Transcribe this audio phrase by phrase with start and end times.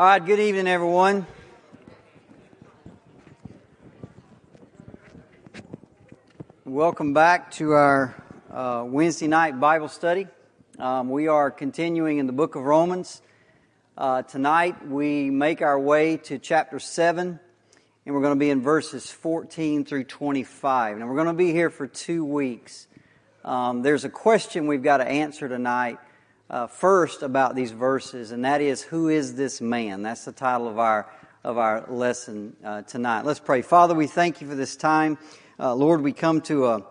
[0.00, 1.26] All right, good evening, everyone.
[6.64, 8.14] Welcome back to our
[8.50, 10.26] uh, Wednesday night Bible study.
[10.78, 13.20] Um, we are continuing in the book of Romans.
[13.94, 17.38] Uh, tonight we make our way to chapter 7,
[18.06, 20.96] and we're going to be in verses 14 through 25.
[20.96, 22.86] And we're going to be here for two weeks.
[23.44, 25.98] Um, there's a question we've got to answer tonight
[26.50, 30.02] uh, first about these verses, and that is, who is this man?
[30.02, 31.10] That's the title of our
[31.42, 33.24] of our lesson uh, tonight.
[33.24, 33.62] Let's pray.
[33.62, 35.16] Father, we thank you for this time.
[35.58, 36.86] Uh, Lord, we come to a,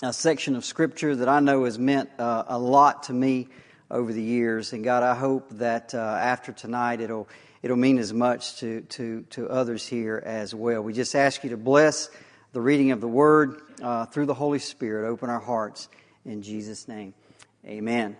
[0.00, 3.48] a, section of Scripture that I know has meant uh, a lot to me
[3.90, 7.26] over the years, and God, I hope that uh, after tonight it'll
[7.62, 10.82] it'll mean as much to to to others here as well.
[10.82, 12.10] We just ask you to bless
[12.52, 15.08] the reading of the Word uh, through the Holy Spirit.
[15.08, 15.88] Open our hearts
[16.24, 17.14] in Jesus' name.
[17.66, 18.16] Amen.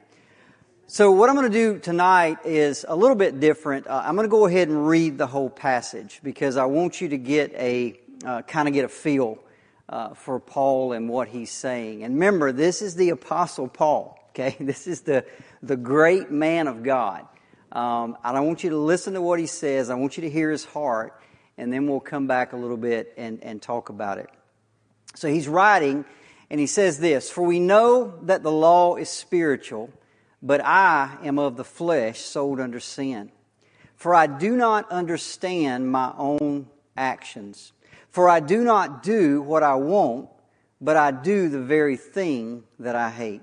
[0.94, 3.88] So, what I'm going to do tonight is a little bit different.
[3.88, 7.08] Uh, I'm going to go ahead and read the whole passage because I want you
[7.08, 9.40] to get a uh, kind of get a feel
[9.88, 12.04] uh, for Paul and what he's saying.
[12.04, 14.20] And remember, this is the Apostle Paul.
[14.30, 15.24] Okay, this is the
[15.64, 17.26] the great man of God.
[17.72, 19.90] Um, and I want you to listen to what he says.
[19.90, 21.20] I want you to hear his heart,
[21.58, 24.30] and then we'll come back a little bit and, and talk about it.
[25.16, 26.04] So he's writing,
[26.50, 29.90] and he says this: "For we know that the law is spiritual."
[30.44, 33.32] But I am of the flesh, sold under sin.
[33.96, 37.72] For I do not understand my own actions.
[38.10, 40.28] For I do not do what I want,
[40.82, 43.40] but I do the very thing that I hate.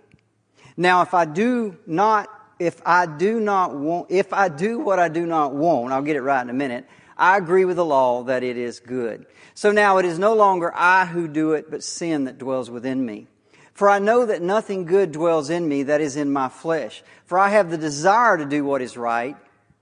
[0.78, 5.10] Now, if I do not, if I do not want, if I do what I
[5.10, 6.86] do not want, I'll get it right in a minute,
[7.18, 9.26] I agree with the law that it is good.
[9.56, 13.04] So now it is no longer I who do it, but sin that dwells within
[13.04, 13.28] me.
[13.74, 17.04] For I know that nothing good dwells in me that is in my flesh.
[17.26, 19.36] For I have the desire to do what is right,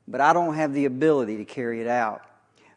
[0.08, 2.22] but I don't have the ability to carry it out.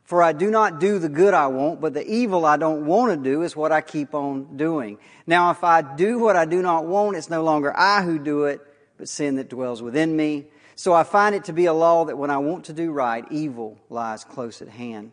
[0.05, 3.13] For I do not do the good I want, but the evil I don't want
[3.13, 4.99] to do is what I keep on doing.
[5.27, 8.45] Now, if I do what I do not want, it's no longer I who do
[8.45, 8.61] it,
[8.99, 10.47] but sin that dwells within me.
[10.75, 13.25] So I find it to be a law that when I want to do right,
[13.31, 15.13] evil lies close at hand.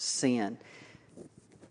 [0.00, 0.58] sin.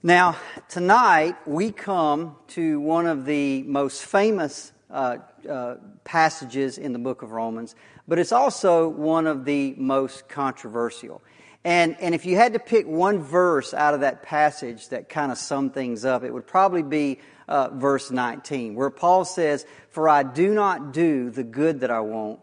[0.03, 0.37] Now,
[0.69, 5.17] tonight we come to one of the most famous uh,
[5.49, 7.75] uh, passages in the book of Romans,
[8.07, 11.21] but it's also one of the most controversial.
[11.65, 15.31] And, and if you had to pick one verse out of that passage that kind
[15.31, 20.07] of summed things up, it would probably be uh, verse 19, where Paul says, For
[20.07, 22.39] I do not do the good that I want,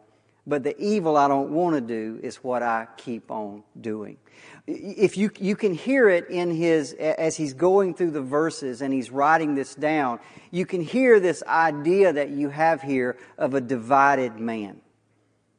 [0.46, 4.18] but the evil I don't want to do is what I keep on doing
[4.66, 8.92] if you, you can hear it in his, as he's going through the verses and
[8.92, 10.18] he's writing this down,
[10.50, 14.80] you can hear this idea that you have here of a divided man.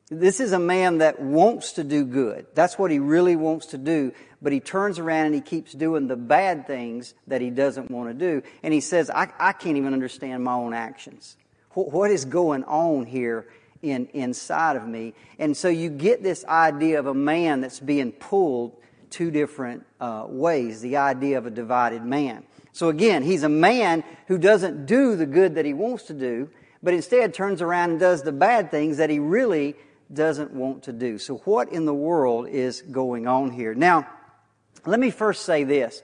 [0.10, 2.48] This is a man that wants to do good.
[2.54, 6.08] That's what he really wants to do, but he turns around and he keeps doing
[6.08, 8.42] the bad things that he doesn't want to do.
[8.64, 11.36] And he says, I, I can't even understand my own actions.
[11.74, 13.48] What is going on here
[13.82, 15.14] in, inside of me?
[15.40, 18.76] And so you get this idea of a man that's being pulled
[19.10, 22.44] two different uh, ways the idea of a divided man.
[22.74, 26.50] So again, he's a man who doesn't do the good that he wants to do,
[26.84, 29.76] but instead turns around and does the bad things that he really
[30.14, 31.18] doesn't want to do.
[31.18, 33.74] So, what in the world is going on here?
[33.74, 34.08] Now,
[34.86, 36.02] let me first say this.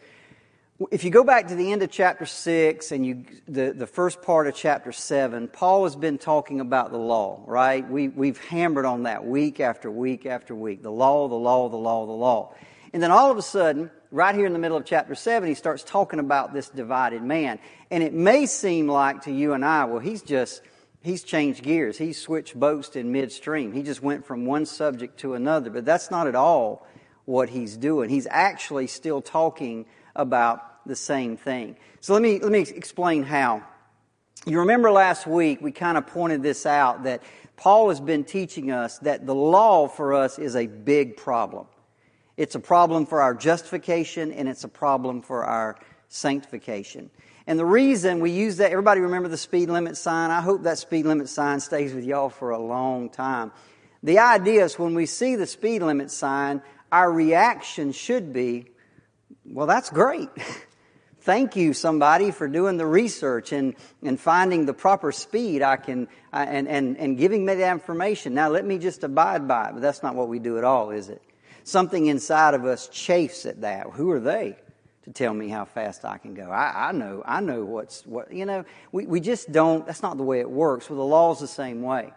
[0.89, 4.23] If you go back to the end of chapter 6 and you, the, the first
[4.23, 7.87] part of chapter 7, Paul has been talking about the law, right?
[7.87, 10.81] We, we've hammered on that week after week after week.
[10.81, 12.55] The law, the law, the law, the law.
[12.91, 15.53] And then all of a sudden, right here in the middle of chapter 7, he
[15.53, 17.59] starts talking about this divided man.
[17.91, 20.63] And it may seem like to you and I, well, he's just,
[21.03, 21.99] he's changed gears.
[21.99, 23.73] He's switched boats in midstream.
[23.73, 25.69] He just went from one subject to another.
[25.69, 26.87] But that's not at all
[27.25, 28.09] what he's doing.
[28.09, 31.77] He's actually still talking about the same thing.
[31.99, 33.63] So let me, let me explain how.
[34.45, 37.23] You remember last week we kind of pointed this out that
[37.55, 41.67] Paul has been teaching us that the law for us is a big problem.
[42.35, 45.77] It's a problem for our justification and it's a problem for our
[46.09, 47.09] sanctification.
[47.45, 50.31] And the reason we use that, everybody remember the speed limit sign?
[50.31, 53.51] I hope that speed limit sign stays with y'all for a long time.
[54.01, 58.65] The idea is when we see the speed limit sign, our reaction should be,
[59.45, 60.29] well, that's great.
[61.23, 66.09] Thank you, somebody, for doing the research and, and finding the proper speed I can,
[66.33, 68.33] and, and, and giving me that information.
[68.33, 69.73] Now let me just abide by it.
[69.75, 71.21] But that's not what we do at all, is it?
[71.63, 73.87] Something inside of us chafes at that.
[73.91, 74.57] Who are they
[75.03, 76.51] to tell me how fast I can go?
[76.51, 80.17] I, I know, I know what's, what, you know, we, we just don't, that's not
[80.17, 80.89] the way it works.
[80.89, 82.11] Well, the law's the same way.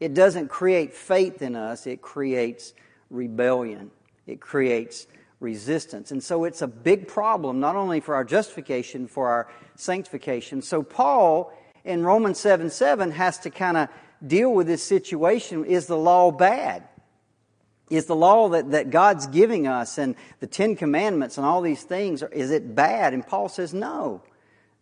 [0.00, 2.74] It doesn't create faith in us, it creates
[3.08, 3.90] rebellion.
[4.26, 5.06] It creates
[5.40, 6.10] resistance.
[6.10, 10.62] And so it's a big problem, not only for our justification, for our sanctification.
[10.62, 11.52] So Paul
[11.84, 13.88] in Romans 7 7 has to kind of
[14.26, 15.64] deal with this situation.
[15.64, 16.84] Is the law bad?
[17.90, 21.82] Is the law that, that God's giving us and the Ten Commandments and all these
[21.82, 23.12] things, is it bad?
[23.12, 24.22] And Paul says, no.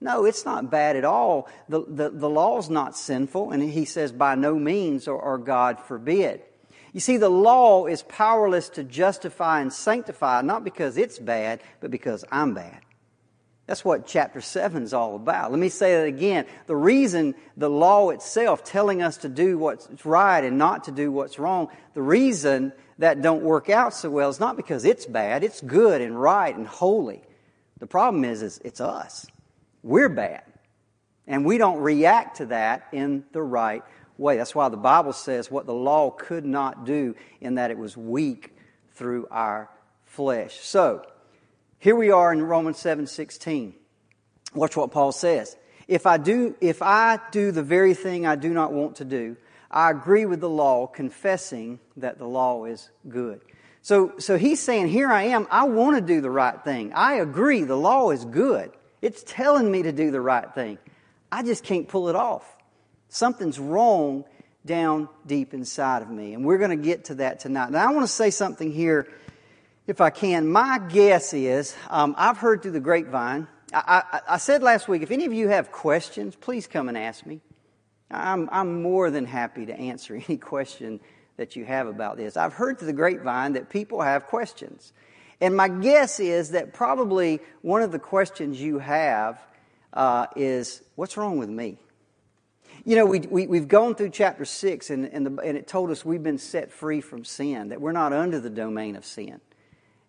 [0.01, 1.49] No, it's not bad at all.
[1.69, 3.53] The, the, the law's not sinful.
[3.53, 6.43] And he says, by no means, or, or God forbid.
[6.93, 11.91] You see, the law is powerless to justify and sanctify, not because it's bad, but
[11.91, 12.81] because I'm bad.
[13.67, 15.51] That's what chapter 7 is all about.
[15.51, 16.47] Let me say that again.
[16.67, 21.11] The reason the law itself telling us to do what's right and not to do
[21.11, 25.45] what's wrong, the reason that don't work out so well is not because it's bad.
[25.45, 27.23] It's good and right and holy.
[27.79, 29.27] The problem is, is it's us.
[29.83, 30.43] We're bad.
[31.27, 33.83] And we don't react to that in the right
[34.19, 34.37] way.
[34.37, 37.97] That's why the Bible says what the law could not do in that it was
[37.97, 38.55] weak
[38.95, 39.71] through our
[40.05, 40.61] flesh.
[40.61, 41.03] So,
[41.79, 43.75] here we are in Romans 7:16.
[44.55, 45.57] Watch what Paul says.
[45.89, 49.37] If I do if I do the very thing I do not want to do,
[49.71, 53.41] I agree with the law confessing that the law is good.
[53.81, 56.93] So so he's saying here I am, I want to do the right thing.
[56.95, 58.71] I agree the law is good.
[59.01, 60.79] It's telling me to do the right thing.
[61.33, 62.57] I just can't pull it off.
[63.13, 64.25] Something's wrong
[64.65, 66.33] down deep inside of me.
[66.33, 67.71] And we're going to get to that tonight.
[67.71, 69.07] Now, I want to say something here,
[69.87, 70.49] if I can.
[70.51, 73.49] My guess is, um, I've heard through the grapevine.
[73.71, 76.97] I, I, I, said last week, if any of you have questions, please come and
[76.97, 77.43] ask me.
[78.11, 80.99] I'm, I'm more than happy to answer any question
[81.37, 82.39] that you have about this.
[82.39, 84.95] I've heard through the grapevine that people have questions.
[85.39, 89.39] And my guess is that probably one of the questions you have
[89.93, 91.77] uh, is, what's wrong with me?
[92.85, 95.91] You know, we, we, have gone through chapter 6, and, and, the, and it told
[95.93, 99.41] us we've been set free from sin, that we're not under the domain of sin,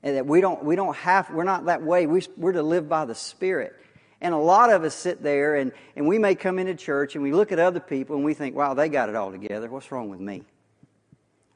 [0.02, 2.08] and that we don't, we don't have, we're not that way.
[2.08, 3.76] We, we're to live by the Spirit.
[4.22, 7.24] And a lot of us sit there, and, and we may come into church, and
[7.24, 9.70] we look at other people, and we think, wow, they got it all together.
[9.70, 10.42] What's wrong with me?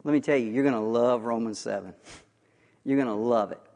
[0.04, 1.94] Let me tell you, you're going to love Romans 7.
[2.84, 3.67] You're going to love it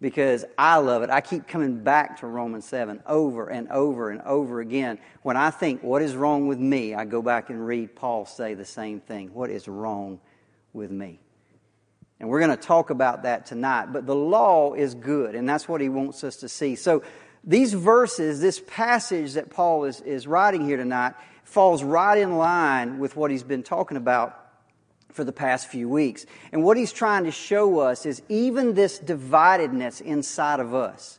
[0.00, 1.10] because I love it.
[1.10, 4.98] I keep coming back to Romans 7 over and over and over again.
[5.22, 6.94] When I think, what is wrong with me?
[6.94, 9.32] I go back and read Paul say the same thing.
[9.32, 10.20] What is wrong
[10.72, 11.20] with me?
[12.20, 13.92] And we're going to talk about that tonight.
[13.92, 16.76] But the law is good, and that's what he wants us to see.
[16.76, 17.02] So
[17.42, 21.14] these verses, this passage that Paul is, is writing here tonight,
[21.44, 24.43] falls right in line with what he's been talking about
[25.14, 26.26] for the past few weeks.
[26.52, 31.18] And what he's trying to show us is even this dividedness inside of us,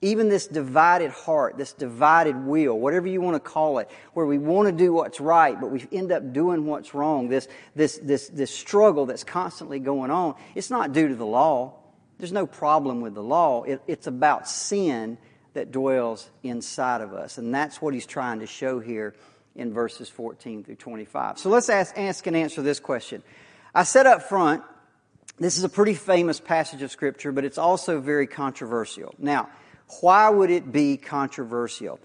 [0.00, 4.38] even this divided heart, this divided will, whatever you want to call it, where we
[4.38, 8.28] want to do what's right, but we end up doing what's wrong, this, this, this,
[8.28, 11.74] this struggle that's constantly going on, it's not due to the law.
[12.18, 13.64] There's no problem with the law.
[13.64, 15.18] It, it's about sin
[15.52, 17.36] that dwells inside of us.
[17.36, 19.14] And that's what he's trying to show here
[19.56, 21.38] in verses 14 through 25.
[21.38, 23.22] So let's ask, ask and answer this question.
[23.74, 24.62] I said up front,
[25.38, 29.14] this is a pretty famous passage of Scripture, but it's also very controversial.
[29.18, 29.48] Now,
[30.00, 32.00] why would it be controversial?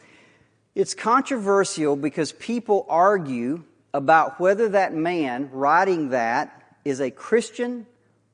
[0.75, 7.85] It's controversial because people argue about whether that man writing that is a Christian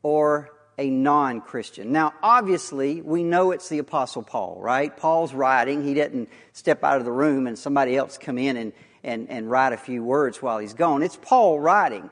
[0.03, 1.91] or a non Christian.
[1.91, 4.95] Now, obviously, we know it's the Apostle Paul, right?
[4.95, 5.83] Paul's writing.
[5.83, 8.73] He didn't step out of the room and somebody else come in and
[9.07, 11.01] and, and write a few words while he's gone.
[11.01, 12.09] It's Paul writing.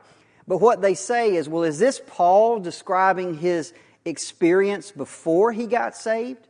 [0.48, 3.74] But what they say is, well, is this Paul describing his
[4.06, 6.48] experience before he got saved?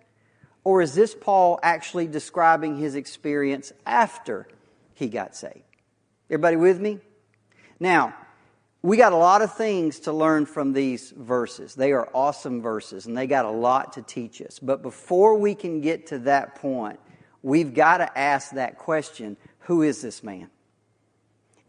[0.64, 4.48] Or is this Paul actually describing his experience after
[4.94, 5.62] he got saved?
[6.30, 7.00] Everybody with me?
[7.80, 8.16] Now,
[8.82, 11.74] we got a lot of things to learn from these verses.
[11.74, 14.60] They are awesome verses and they got a lot to teach us.
[14.60, 17.00] But before we can get to that point,
[17.42, 20.50] we've got to ask that question who is this man?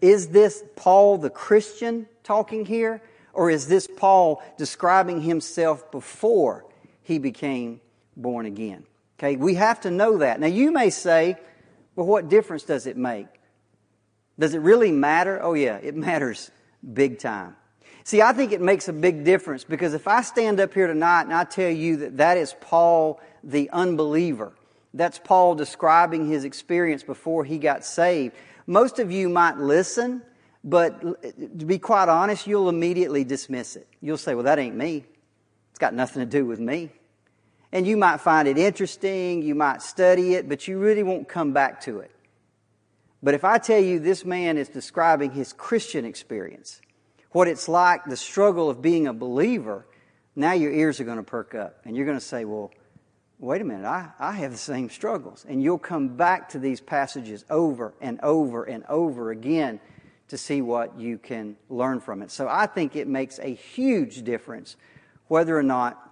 [0.00, 3.02] Is this Paul the Christian talking here?
[3.32, 6.64] Or is this Paul describing himself before
[7.02, 7.80] he became
[8.16, 8.84] born again?
[9.18, 10.40] Okay, we have to know that.
[10.40, 11.36] Now you may say,
[11.94, 13.26] well, what difference does it make?
[14.38, 15.40] Does it really matter?
[15.42, 16.50] Oh, yeah, it matters
[16.92, 17.56] big time.
[18.04, 21.22] See, I think it makes a big difference because if I stand up here tonight
[21.22, 24.52] and I tell you that that is Paul the unbeliever,
[24.96, 28.34] that's Paul describing his experience before he got saved,
[28.66, 30.22] most of you might listen,
[30.64, 33.86] but to be quite honest, you'll immediately dismiss it.
[34.00, 35.04] You'll say, well, that ain't me.
[35.70, 36.90] It's got nothing to do with me.
[37.72, 41.52] And you might find it interesting, you might study it, but you really won't come
[41.52, 42.10] back to it.
[43.22, 46.80] But if I tell you this man is describing his Christian experience,
[47.32, 49.86] what it's like, the struggle of being a believer,
[50.34, 51.80] now your ears are going to perk up.
[51.84, 52.70] And you're going to say, well,
[53.38, 55.44] wait a minute, I, I have the same struggles.
[55.48, 59.80] And you'll come back to these passages over and over and over again
[60.28, 62.30] to see what you can learn from it.
[62.30, 64.76] So I think it makes a huge difference
[65.28, 66.02] whether or not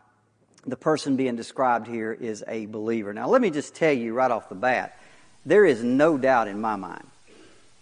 [0.66, 3.12] the person being described here is a believer.
[3.12, 4.98] Now, let me just tell you right off the bat
[5.46, 7.06] there is no doubt in my mind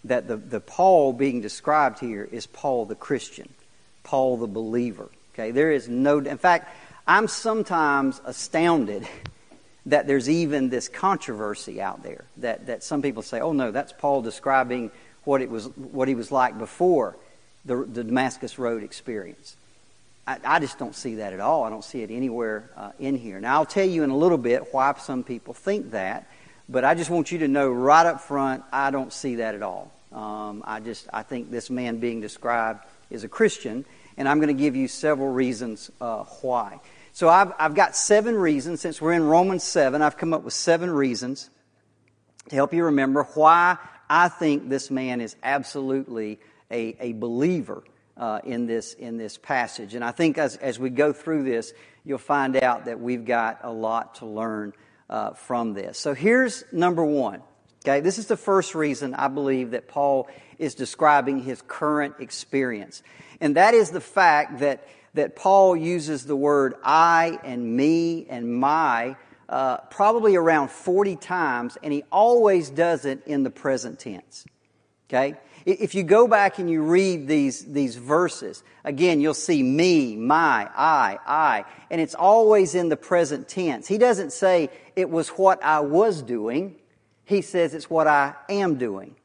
[0.03, 3.47] that the, the Paul being described here is Paul the Christian,
[4.03, 5.09] Paul the believer.
[5.33, 6.69] Okay, there is no, in fact,
[7.07, 9.07] I'm sometimes astounded
[9.85, 13.91] that there's even this controversy out there that, that some people say, oh no, that's
[13.91, 14.91] Paul describing
[15.23, 17.15] what it was what he was like before
[17.65, 19.55] the, the Damascus Road experience.
[20.25, 21.63] I, I, just don't see that at all.
[21.63, 23.39] I don't see it anywhere uh, in here.
[23.39, 26.29] Now I'll tell you in a little bit why some people think that,
[26.69, 29.61] but I just want you to know right up front, I don't see that at
[29.61, 29.91] all.
[30.13, 33.83] Um, I just I think this man being described is a Christian,
[34.17, 36.79] and I'm going to give you several reasons uh, why.
[37.15, 38.81] So I've, I've got seven reasons.
[38.81, 41.51] Since we're in Romans 7, I've come up with seven reasons
[42.49, 43.77] to help you remember why
[44.09, 46.39] I think this man is absolutely
[46.71, 47.83] a, a believer
[48.17, 49.93] uh, in, this, in this passage.
[49.93, 51.71] And I think as, as we go through this,
[52.03, 54.73] you'll find out that we've got a lot to learn
[55.07, 55.99] uh, from this.
[55.99, 57.43] So here's number one.
[57.85, 60.27] Okay, this is the first reason I believe that Paul
[60.57, 63.03] is describing his current experience.
[63.39, 68.53] And that is the fact that, that Paul uses the word I and me and
[68.53, 69.15] my
[69.49, 74.45] uh, probably around 40 times, and he always does it in the present tense.
[75.07, 75.35] Okay?
[75.65, 80.69] If you go back and you read these, these verses, again, you'll see me, my,
[80.75, 83.87] I, I, and it's always in the present tense.
[83.87, 86.75] He doesn't say it was what I was doing.
[87.23, 89.15] He says it's what I am doing.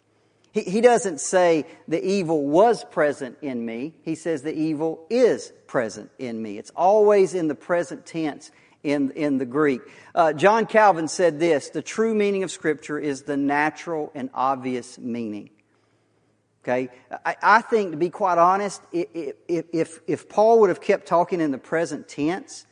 [0.59, 3.95] He, he doesn't say the evil was present in me.
[4.03, 6.59] He says the evil is present in me.
[6.59, 8.51] It's always in the present tense
[8.83, 9.83] in, in the Greek.
[10.15, 14.99] Uh, John Calvin said this the true meaning of Scripture is the natural and obvious
[14.99, 15.51] meaning.
[16.65, 16.89] Okay?
[17.25, 21.41] I, I think, to be quite honest, if, if, if Paul would have kept talking
[21.41, 22.67] in the present tense,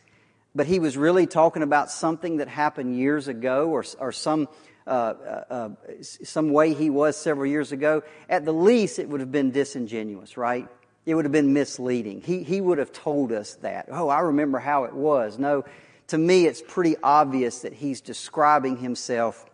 [0.57, 4.49] but he was really talking about something that happened years ago or, or some,
[4.87, 9.51] uh, some way he was several years ago, at the least it would have been
[9.51, 10.69] disingenuous, right?
[11.05, 12.21] It would have been misleading.
[12.21, 13.89] He, he would have told us that.
[13.91, 15.39] Oh, I remember how it was.
[15.39, 15.65] No,
[16.09, 19.45] to me, it's pretty obvious that he's describing himself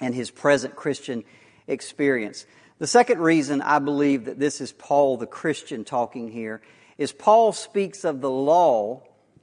[0.00, 1.24] and his present Christian
[1.66, 2.46] experience.
[2.78, 6.62] The second reason I believe that this is Paul the Christian talking here
[6.98, 9.02] is Paul speaks of the law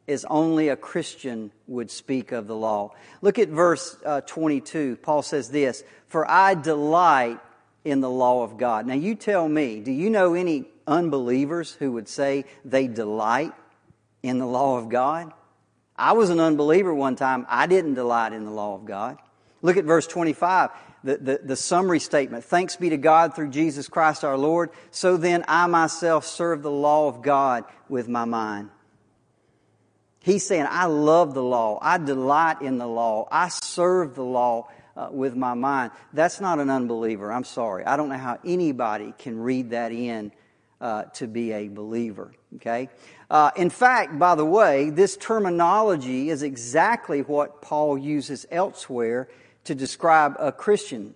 [0.09, 2.93] as only a Christian would speak of the law.
[3.21, 4.97] Look at verse uh, 22.
[5.01, 7.39] Paul says this For I delight
[7.85, 8.85] in the law of God.
[8.85, 13.53] Now, you tell me, do you know any unbelievers who would say they delight
[14.23, 15.31] in the law of God?
[15.95, 17.45] I was an unbeliever one time.
[17.49, 19.17] I didn't delight in the law of God.
[19.61, 20.69] Look at verse 25,
[21.03, 22.45] the, the, the, summary statement.
[22.45, 24.69] Thanks be to God through Jesus Christ our Lord.
[24.91, 28.69] So then I myself serve the law of God with my mind.
[30.21, 31.79] He's saying, I love the law.
[31.81, 33.27] I delight in the law.
[33.31, 35.91] I serve the law uh, with my mind.
[36.11, 37.31] That's not an unbeliever.
[37.31, 37.85] I'm sorry.
[37.85, 40.31] I don't know how anybody can read that in
[40.81, 42.33] uh, to be a believer.
[42.57, 42.89] Okay?
[43.29, 49.29] Uh, in fact, by the way, this terminology is exactly what Paul uses elsewhere
[49.65, 51.15] to describe a Christian.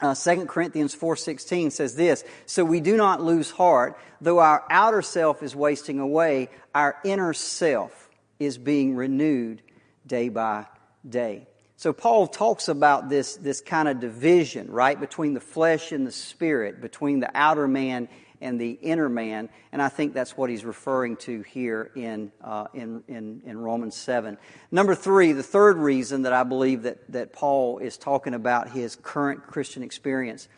[0.00, 5.02] Uh, 2 Corinthians 4.16 says this, So we do not lose heart, though our outer
[5.02, 8.01] self is wasting away, our inner self
[8.44, 9.62] is being renewed
[10.06, 10.66] day by
[11.08, 11.46] day.
[11.76, 16.12] So Paul talks about this, this kind of division, right, between the flesh and the
[16.12, 18.08] spirit, between the outer man
[18.40, 19.48] and the inner man.
[19.72, 23.96] And I think that's what he's referring to here in, uh, in, in, in, Romans
[23.96, 24.36] 7.
[24.70, 28.96] Number three, the third reason that I believe that, that Paul is talking about his
[28.96, 30.48] current Christian experience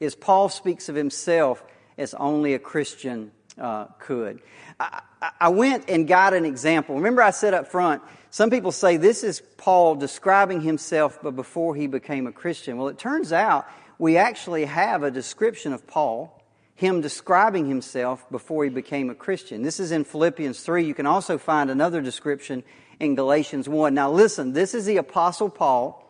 [0.00, 1.64] is Paul speaks of himself
[1.96, 4.40] as only a Christian uh, could.
[4.80, 5.02] I,
[5.40, 6.96] I went and got an example.
[6.96, 11.74] Remember, I said up front, some people say this is Paul describing himself but before
[11.74, 12.76] he became a Christian.
[12.76, 13.66] Well, it turns out
[13.98, 16.40] we actually have a description of Paul
[16.76, 19.62] him describing himself before he became a Christian.
[19.62, 20.84] This is in Philippians 3.
[20.84, 22.64] You can also find another description
[22.98, 23.94] in Galatians 1.
[23.94, 26.00] Now listen, this is the Apostle Paul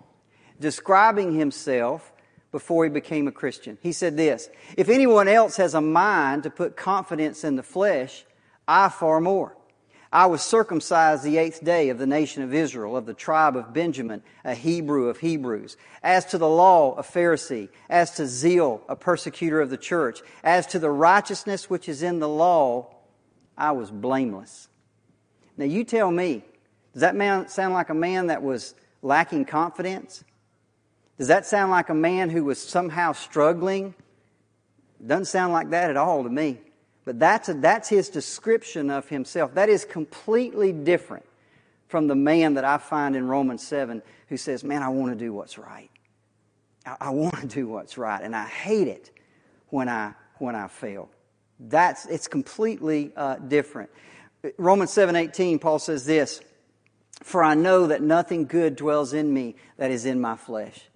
[0.59, 2.13] describing himself
[2.51, 3.77] before he became a Christian.
[3.83, 8.25] He said this If anyone else has a mind to put confidence in the flesh,
[8.67, 9.57] I far more.
[10.13, 13.73] I was circumcised the eighth day of the nation of Israel, of the tribe of
[13.73, 15.77] Benjamin, a Hebrew of Hebrews.
[16.05, 17.69] As to the law, a Pharisee.
[17.91, 20.21] As to zeal, a persecutor of the church.
[20.45, 22.95] As to the righteousness which is in the law,
[23.59, 24.69] I was blameless.
[25.57, 26.45] Now you tell me,
[26.93, 30.23] does that man sound like a man that was lacking confidence?
[31.19, 33.95] Does that sound like a man who was somehow struggling?
[35.05, 36.61] Doesn't sound like that at all to me.
[37.05, 39.55] But that's, a, that's his description of himself.
[39.55, 41.27] That is completely different
[41.89, 45.19] from the man that I find in Romans 7 who says, Man, I want to
[45.19, 45.91] do what's right.
[46.87, 48.23] I, I want to do what's right.
[48.23, 49.11] And I hate it
[49.69, 51.11] when I, when I fail.
[51.61, 53.91] That's, it's completely uh, different.
[54.59, 56.41] Romans 7:18 Paul says this,
[57.23, 60.89] "For I know that nothing good dwells in me that is in my flesh."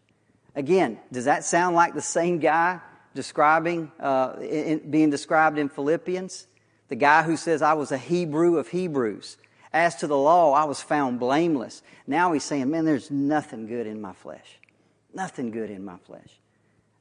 [0.54, 2.80] Again, does that sound like the same guy
[3.18, 6.46] describing, uh, in, being described in Philippians.
[6.86, 9.38] The guy who says, I was a Hebrew of Hebrews.
[9.72, 11.82] As to the law, I was found blameless.
[12.06, 14.60] Now he's saying, man, there's nothing good in my flesh.
[15.12, 16.30] Nothing good in my flesh.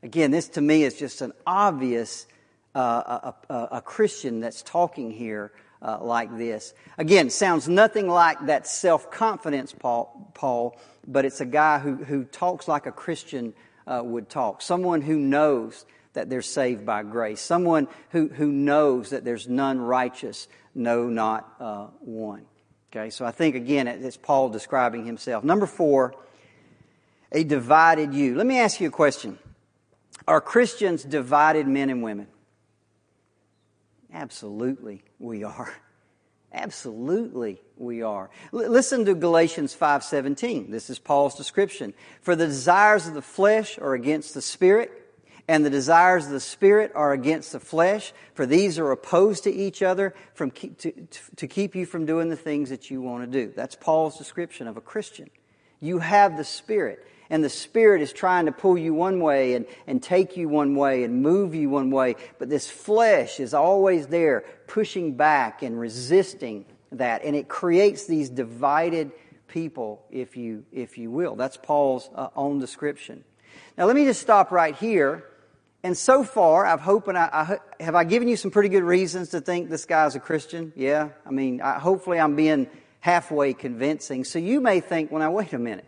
[0.01, 2.25] Again, this to me is just an obvious
[2.73, 3.19] uh,
[3.49, 5.51] a, a, a, Christian that's talking here
[5.83, 6.73] uh, like this.
[6.97, 12.23] Again, sounds nothing like that self confidence, Paul, Paul, but it's a guy who, who
[12.23, 13.53] talks like a Christian
[13.85, 14.63] uh, would talk.
[14.63, 15.85] Someone who knows
[16.17, 17.39] that they're saved by grace.
[17.39, 22.43] Someone who, who knows that there's none righteous, no, not uh, one.
[22.91, 25.43] Okay, so I think again it's Paul describing himself.
[25.43, 26.15] Number four,
[27.31, 28.33] a divided you.
[28.33, 29.37] Let me ask you a question.
[30.27, 32.27] Are Christians divided men and women?
[34.11, 35.71] Absolutely, we are.
[36.51, 38.31] Absolutely, we are.
[38.51, 40.71] L- listen to Galatians 5:17.
[40.71, 41.93] This is Paul's description.
[42.21, 45.06] For the desires of the flesh are against the spirit,
[45.47, 49.53] and the desires of the spirit are against the flesh, for these are opposed to
[49.53, 50.91] each other from to,
[51.37, 53.53] to keep you from doing the things that you want to do.
[53.55, 55.29] That's Paul's description of a Christian.
[55.79, 59.65] You have the spirit, and the spirit is trying to pull you one way and,
[59.85, 64.07] and take you one way and move you one way, but this flesh is always
[64.07, 69.11] there pushing back and resisting that, and it creates these divided
[69.47, 71.35] people, if you, if you will.
[71.35, 73.23] That's Paul's uh, own description.
[73.77, 75.23] Now, let me just stop right here
[75.87, 78.83] and so far, I've hoped, and I, I, have I given you some pretty good
[78.83, 80.73] reasons to think this guy's a Christian?
[80.75, 81.11] Yeah.
[81.25, 82.67] I mean, I, hopefully I'm being
[82.99, 84.25] halfway convincing.
[84.25, 85.85] So you may think, well, now wait a minute.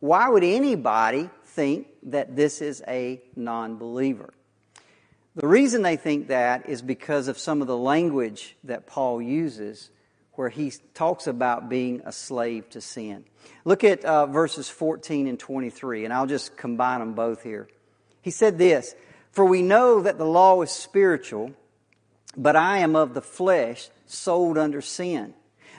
[0.00, 4.34] Why would anybody think that this is a non-believer?
[5.36, 9.90] The reason they think that is because of some of the language that Paul uses
[10.32, 13.26] where he talks about being a slave to sin.
[13.64, 17.68] Look at uh, verses 14 and 23, and I'll just combine them both here.
[18.22, 18.96] He said this,
[19.32, 21.52] for we know that the law is spiritual,
[22.36, 25.34] but I am of the flesh, sold under sin.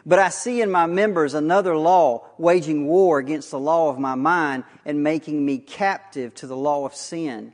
[0.06, 4.16] But I see in my members another law, waging war against the law of my
[4.16, 7.54] mind and making me captive to the law of sin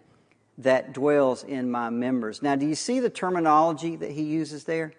[0.59, 2.41] that dwells in my members.
[2.41, 4.93] Now, do you see the terminology that he uses there?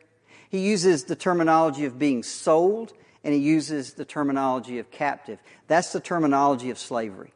[0.50, 2.92] He uses the terminology of being sold
[3.24, 5.38] and he uses the terminology of captive.
[5.66, 7.32] That's the terminology of slavery.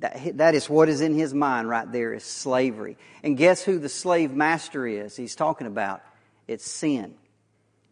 [0.00, 2.96] That, that is what is in his mind right there is slavery.
[3.22, 6.02] And guess who the slave master is he's talking about?
[6.48, 7.14] It's sin.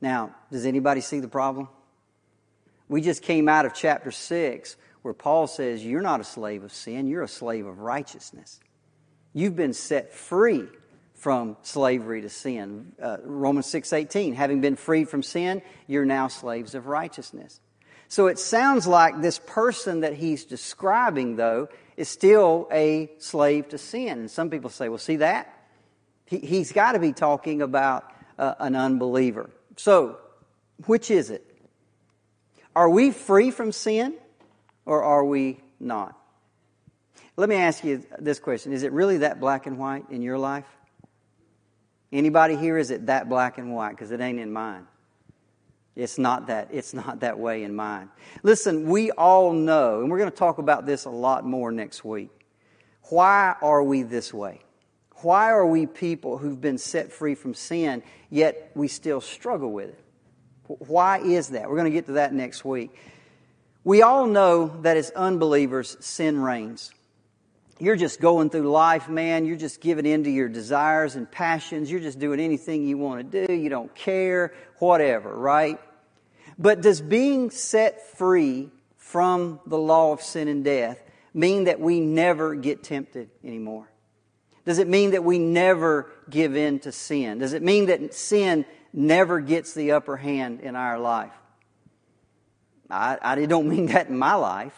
[0.01, 1.69] Now, does anybody see the problem?
[2.89, 6.73] We just came out of chapter 6 where Paul says, You're not a slave of
[6.73, 8.59] sin, you're a slave of righteousness.
[9.35, 10.67] You've been set free
[11.15, 12.93] from slavery to sin.
[13.03, 17.61] Uh, Romans 6:18, having been freed from sin, you're now slaves of righteousness.
[18.07, 21.69] So it sounds like this person that he's describing though
[21.99, 24.29] is still a slave to sin.
[24.29, 25.53] Some people say, well, see that?
[26.27, 28.05] He, has got to be talking about
[28.39, 29.51] uh, an unbeliever.
[29.77, 30.19] So,
[30.87, 31.45] which is it?
[32.77, 34.15] Are we free from sin
[34.87, 36.17] or are we not?
[37.37, 38.73] Let me ask you this question.
[38.73, 40.67] Is it really that black and white in your life?
[42.13, 43.91] Anybody here is it that black and white?
[43.91, 44.87] Because it ain't in mine.
[45.99, 48.11] It's not that, it's not that way in mind.
[48.45, 52.05] Listen, we all know, and we're going to talk about this a lot more next
[52.05, 52.31] week.
[53.11, 54.61] Why are we this way?
[55.17, 59.89] Why are we people who've been set free from sin, yet we still struggle with
[59.89, 60.05] it?
[60.69, 61.69] Why is that?
[61.69, 62.95] We're going to get to that next week.
[63.83, 66.93] We all know that as unbelievers, sin reigns.
[67.81, 69.47] you're just going through life, man.
[69.47, 71.91] You're just giving in to your desires and passions.
[71.91, 73.53] You're just doing anything you want to do.
[73.53, 75.81] You don't care, whatever, right?
[76.59, 81.01] But does being set free from the law of sin and death
[81.33, 83.89] mean that we never get tempted anymore?
[84.65, 87.39] Does it mean that we never give in to sin?
[87.39, 91.33] Does it mean that sin never gets the upper hand in our life?
[92.91, 94.75] I, I don't mean that in my life.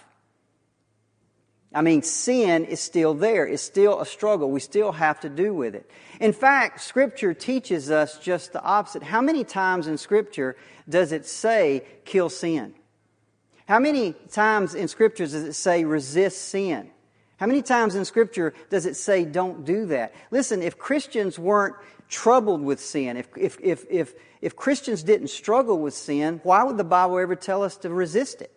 [1.73, 3.47] I mean, sin is still there.
[3.47, 4.51] It's still a struggle.
[4.51, 5.89] We still have to do with it.
[6.19, 9.05] In fact, Scripture teaches us just the opposite.
[9.05, 10.57] How many times in Scripture
[10.91, 12.75] does it say, kill sin?
[13.67, 16.91] How many times in Scripture does it say, resist sin?
[17.37, 20.13] How many times in Scripture does it say, don't do that?
[20.31, 21.77] Listen, if Christians weren't
[22.09, 26.77] troubled with sin, if, if, if, if, if Christians didn't struggle with sin, why would
[26.77, 28.53] the Bible ever tell us to resist it?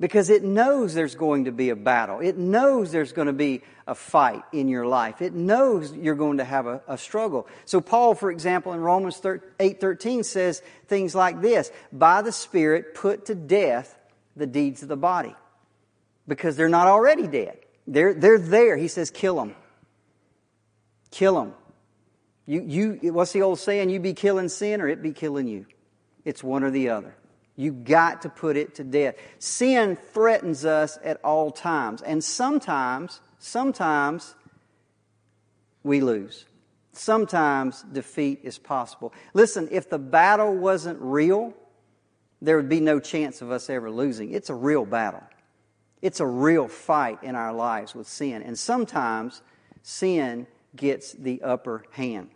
[0.00, 2.20] Because it knows there's going to be a battle.
[2.20, 5.20] It knows there's going to be a fight in your life.
[5.20, 7.48] It knows you're going to have a, a struggle.
[7.64, 13.26] So Paul, for example, in Romans 8.13 says things like this, By the Spirit put
[13.26, 13.98] to death
[14.36, 15.34] the deeds of the body.
[16.28, 17.58] Because they're not already dead.
[17.88, 18.76] They're, they're there.
[18.76, 19.56] He says, kill them.
[21.10, 21.54] Kill them.
[22.46, 23.90] You, you, what's the old saying?
[23.90, 25.66] You be killing sin or it be killing you.
[26.24, 27.14] It's one or the other.
[27.58, 29.16] You got to put it to death.
[29.40, 32.02] Sin threatens us at all times.
[32.02, 34.36] And sometimes, sometimes
[35.82, 36.46] we lose.
[36.92, 39.12] Sometimes defeat is possible.
[39.34, 41.52] Listen, if the battle wasn't real,
[42.40, 44.30] there would be no chance of us ever losing.
[44.32, 45.24] It's a real battle.
[46.00, 48.40] It's a real fight in our lives with sin.
[48.44, 49.42] And sometimes
[49.82, 52.30] sin gets the upper hand.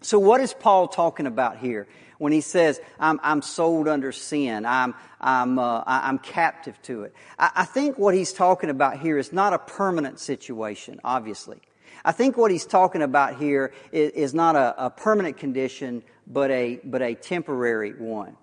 [0.00, 1.88] So, what is Paul talking about here?
[2.18, 7.14] When he says, I'm, I'm sold under sin, I'm, I'm, uh, I'm captive to it.
[7.38, 11.60] I, I think what he's talking about here is not a permanent situation, obviously.
[12.04, 16.50] I think what he's talking about here is, is not a, a permanent condition, but
[16.50, 18.36] a, but a temporary one.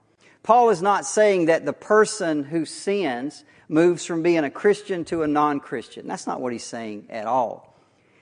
[0.44, 5.24] Paul is not saying that the person who sins moves from being a Christian to
[5.24, 6.08] a non Christian.
[6.08, 7.76] That's not what he's saying at all.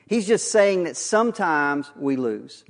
[0.08, 2.66] He's just saying that sometimes we lose.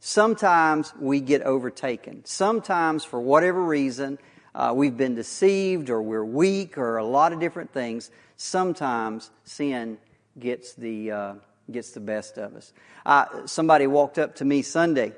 [0.00, 2.24] Sometimes we get overtaken.
[2.24, 4.18] Sometimes, for whatever reason,
[4.54, 8.10] uh, we've been deceived or we're weak or a lot of different things.
[8.36, 9.98] Sometimes sin
[10.38, 11.34] gets the, uh,
[11.70, 12.72] gets the best of us.
[13.04, 15.12] Uh, somebody walked up to me Sunday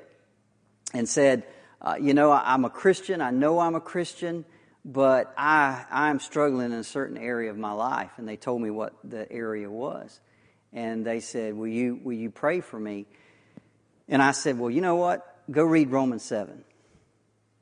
[0.93, 1.43] and said,
[1.81, 3.21] uh, You know, I'm a Christian.
[3.21, 4.43] I know I'm a Christian,
[4.83, 8.11] but I, I'm struggling in a certain area of my life.
[8.17, 10.19] And they told me what the area was.
[10.73, 13.05] And they said, Will you, will you pray for me?
[14.07, 15.29] And I said, Well, you know what?
[15.51, 16.63] Go read Romans 7.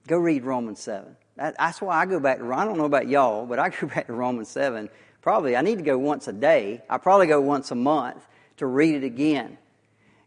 [0.08, 1.16] Go read Romans 7.
[1.38, 3.88] That, that's why I go back to, I don't know about y'all, but I go
[3.96, 4.90] back to Romans 7.
[5.22, 6.82] Probably, I need to go once a day.
[6.90, 8.26] I probably go once a month
[8.58, 9.58] to read it again.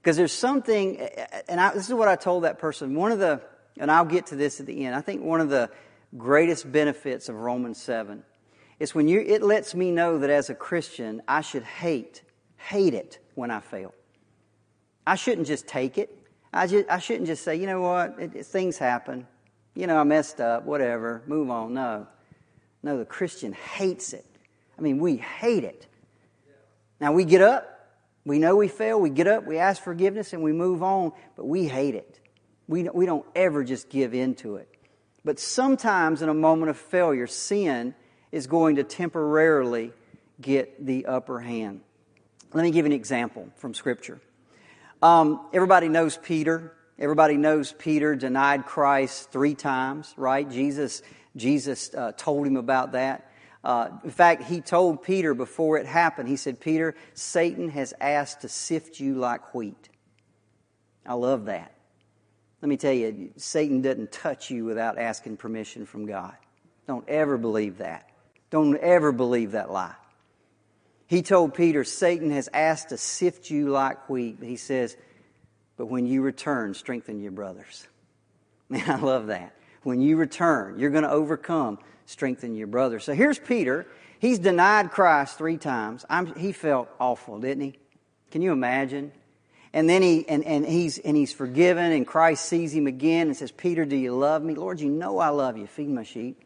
[0.00, 1.00] Because there's something,
[1.48, 2.94] and I, this is what I told that person.
[2.94, 3.40] One of the,
[3.78, 5.70] and I'll get to this at the end, I think one of the
[6.16, 8.22] greatest benefits of Romans 7
[8.78, 12.22] is when you, it lets me know that as a Christian, I should hate,
[12.56, 13.94] hate it when I fail.
[15.06, 16.16] I shouldn't just take it.
[16.52, 19.26] I, just, I shouldn't just say, you know what, it, it, things happen.
[19.74, 21.74] You know, I messed up, whatever, move on.
[21.74, 22.06] No.
[22.82, 24.24] No, the Christian hates it.
[24.78, 25.86] I mean, we hate it.
[27.00, 27.88] Now, we get up,
[28.24, 31.46] we know we fail, we get up, we ask forgiveness, and we move on, but
[31.46, 32.20] we hate it.
[32.68, 34.68] We, we don't ever just give in to it.
[35.24, 37.94] But sometimes in a moment of failure, sin
[38.30, 39.92] is going to temporarily
[40.40, 41.80] get the upper hand.
[42.52, 44.20] Let me give an example from Scripture.
[45.04, 46.72] Um, everybody knows Peter.
[46.98, 50.50] Everybody knows Peter denied Christ three times, right?
[50.50, 51.02] Jesus,
[51.36, 53.30] Jesus uh, told him about that.
[53.62, 58.40] Uh, in fact, he told Peter before it happened, he said, Peter, Satan has asked
[58.40, 59.90] to sift you like wheat.
[61.04, 61.74] I love that.
[62.62, 66.34] Let me tell you, Satan doesn't touch you without asking permission from God.
[66.86, 68.08] Don't ever believe that.
[68.48, 69.96] Don't ever believe that lie.
[71.06, 74.38] He told Peter, Satan has asked to sift you like wheat.
[74.42, 74.96] He says,
[75.76, 77.86] but when you return, strengthen your brothers.
[78.68, 79.54] Man, I love that.
[79.82, 83.04] When you return, you're going to overcome, strengthen your brothers.
[83.04, 83.86] So here's Peter.
[84.18, 86.06] He's denied Christ three times.
[86.08, 87.78] I'm, he felt awful, didn't he?
[88.30, 89.12] Can you imagine?
[89.74, 93.36] And then he and, and he's and he's forgiven, and Christ sees him again and
[93.36, 94.54] says, Peter, do you love me?
[94.54, 95.66] Lord, you know I love you.
[95.66, 96.40] Feed my sheep.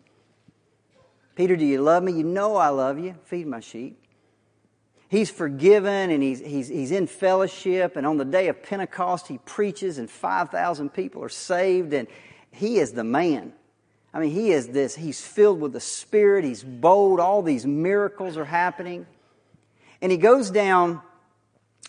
[1.37, 2.13] Peter, do you love me?
[2.13, 3.15] You know I love you.
[3.27, 4.01] Feed my sheep
[5.09, 7.97] he's forgiven and he's, he's, he's in fellowship.
[7.97, 11.93] And on the day of Pentecost, he preaches and 5,000 people are saved.
[11.93, 12.09] And
[12.51, 13.53] he is the man.
[14.13, 14.95] I mean, he is this.
[14.95, 16.45] He's filled with the Spirit.
[16.45, 17.21] He's bold.
[17.21, 19.07] All these miracles are happening.
[20.01, 21.03] And he goes down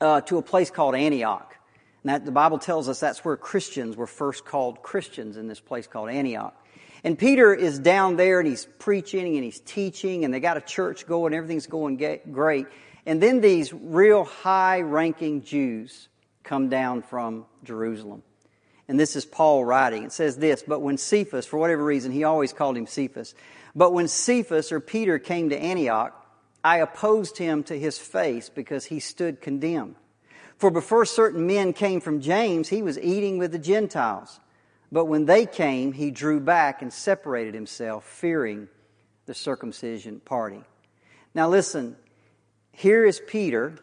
[0.02, 1.56] uh, to a place called Antioch.
[2.04, 5.60] And that, the Bible tells us that's where Christians were first called Christians in this
[5.60, 6.56] place called Antioch.
[7.04, 10.62] And Peter is down there and he's preaching and he's teaching and they got a
[10.62, 11.96] church going, everything's going
[12.32, 12.68] great.
[13.10, 16.10] And then these real high ranking Jews
[16.44, 18.22] come down from Jerusalem.
[18.88, 20.04] And this is Paul writing.
[20.04, 23.34] It says this, but when Cephas, for whatever reason, he always called him Cephas,
[23.76, 26.14] but when Cephas or Peter came to Antioch,
[26.64, 29.96] I opposed him to his face because he stood condemned.
[30.60, 34.40] For before certain men came from James, he was eating with the Gentiles.
[34.92, 38.68] But when they came, he drew back and separated himself, fearing
[39.26, 40.62] the circumcision party.
[41.34, 41.96] Now listen,
[42.80, 43.76] here is Peter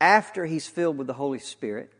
[0.00, 1.92] after he's filled with the Holy Spirit,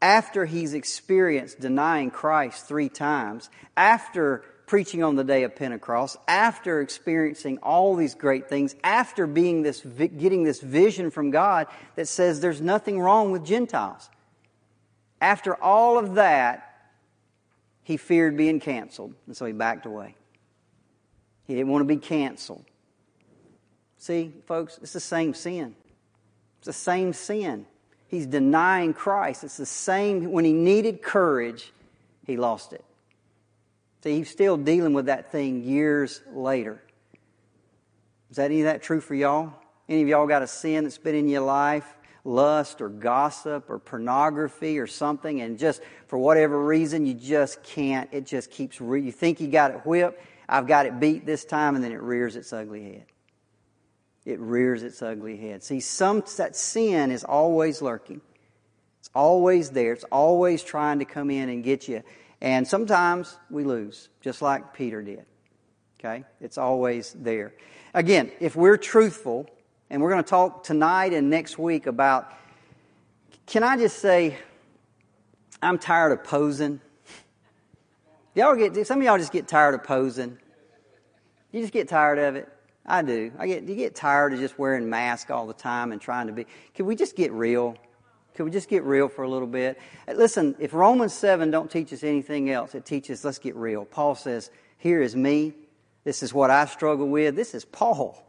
[0.00, 6.80] after he's experienced denying Christ three times, after preaching on the day of Pentecost, after
[6.80, 12.40] experiencing all these great things, after being this, getting this vision from God that says
[12.40, 14.08] there's nothing wrong with Gentiles.
[15.20, 16.92] After all of that,
[17.82, 20.14] he feared being canceled, and so he backed away.
[21.46, 22.64] He didn't want to be canceled.
[23.98, 25.74] See, folks, it's the same sin.
[26.60, 27.66] It's the same sin.
[28.08, 29.44] He's denying Christ.
[29.44, 30.30] It's the same.
[30.30, 31.72] When he needed courage,
[32.26, 32.84] he lost it.
[34.04, 36.82] See, he's still dealing with that thing years later.
[38.30, 39.52] Is that any of that true for y'all?
[39.88, 41.96] Any of y'all got a sin that's been in your life?
[42.24, 48.08] lust or gossip or pornography or something, and just for whatever reason, you just can't.
[48.12, 50.22] It just keeps, re- you think you got it whipped.
[50.48, 53.04] I've got it beat this time, and then it rears its ugly head.
[54.24, 55.62] It rears its ugly head.
[55.62, 58.20] See, some, that sin is always lurking.
[59.00, 59.92] It's always there.
[59.92, 62.02] It's always trying to come in and get you.
[62.40, 65.24] And sometimes we lose, just like Peter did.
[65.98, 66.24] Okay?
[66.40, 67.54] It's always there.
[67.94, 69.48] Again, if we're truthful,
[69.90, 72.32] and we're going to talk tonight and next week about
[73.46, 74.38] can I just say,
[75.60, 76.80] I'm tired of posing.
[78.36, 80.38] Y'all get some of y'all just get tired of posing.
[81.50, 82.48] You just get tired of it.
[82.86, 83.32] I do.
[83.38, 86.32] I get you get tired of just wearing masks all the time and trying to
[86.32, 86.46] be.
[86.74, 87.76] Can we just get real?
[88.34, 89.78] Can we just get real for a little bit?
[90.08, 93.84] Uh, listen, if Romans 7 don't teach us anything else, it teaches let's get real.
[93.84, 95.52] Paul says, Here is me.
[96.04, 97.36] This is what I struggle with.
[97.36, 98.26] This is Paul.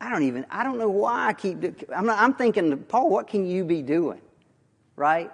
[0.00, 3.26] I don't even, I don't know why I keep, I'm, not, I'm thinking, Paul, what
[3.26, 4.20] can you be doing?
[4.94, 5.30] Right?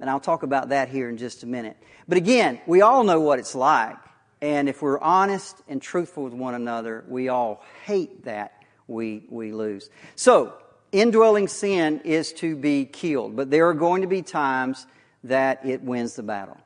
[0.00, 1.78] And I'll talk about that here in just a minute.
[2.06, 3.96] But again, we all know what it's like.
[4.44, 9.52] And if we're honest and truthful with one another, we all hate that we, we
[9.52, 9.88] lose.
[10.16, 10.52] So,
[10.92, 14.86] indwelling sin is to be killed, but there are going to be times
[15.24, 16.58] that it wins the battle.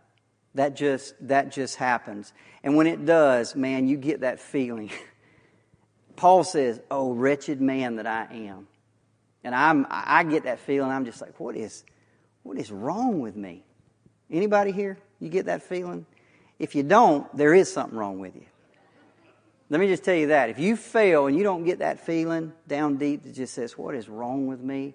[0.56, 2.32] That just, that just happens.
[2.64, 4.90] And when it does, man, you get that feeling.
[6.16, 8.66] Paul says, Oh, wretched man that I am.
[9.44, 10.90] And I'm, I get that feeling.
[10.90, 11.84] I'm just like, what is,
[12.42, 13.62] what is wrong with me?
[14.32, 14.98] Anybody here?
[15.20, 16.06] You get that feeling?
[16.59, 18.47] If you don't, there is something wrong with you.
[19.71, 20.49] Let me just tell you that.
[20.49, 23.94] If you fail and you don't get that feeling down deep that just says, what
[23.94, 24.94] is wrong with me?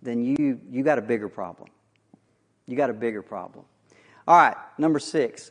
[0.00, 1.68] Then you, you got a bigger problem.
[2.66, 3.64] You got a bigger problem.
[4.28, 5.50] All right, number six.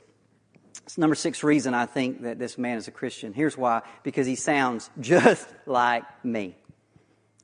[0.85, 3.33] It's number six reason I think that this man is a Christian.
[3.33, 3.81] Here's why.
[4.03, 6.55] Because he sounds just like me.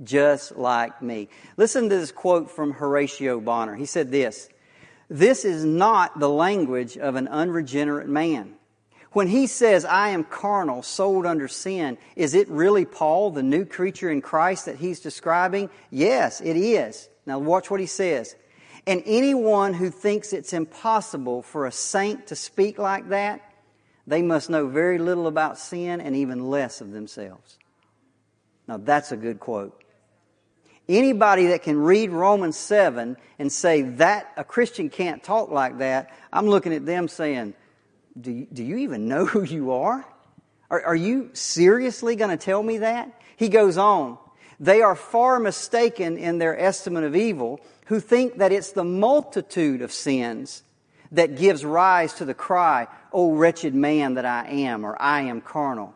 [0.03, 1.29] Just like me.
[1.57, 3.75] Listen to this quote from Horatio Bonar.
[3.75, 4.49] He said this,
[5.09, 8.55] This is not the language of an unregenerate man.
[9.11, 13.63] When he says, I am carnal, sold under sin, is it really Paul, the new
[13.63, 15.69] creature in Christ that he's describing?
[15.89, 17.07] Yes, it is.
[17.25, 18.35] Now watch what he says.
[18.85, 23.53] And anyone who thinks it's impossible for a saint to speak like that,
[24.05, 27.57] they must know very little about sin and even less of themselves.
[28.67, 29.81] Now that's a good quote.
[30.87, 36.13] Anybody that can read Romans 7 and say that a Christian can't talk like that,
[36.31, 37.55] I'm looking at them saying,
[38.19, 40.05] do you, do you even know who you are?
[40.69, 43.19] Are, are you seriously going to tell me that?
[43.35, 44.17] He goes on,
[44.59, 49.81] they are far mistaken in their estimate of evil who think that it's the multitude
[49.81, 50.63] of sins
[51.11, 55.41] that gives rise to the cry, O wretched man that I am, or I am
[55.41, 55.93] carnal.